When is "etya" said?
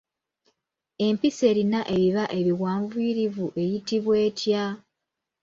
4.27-4.65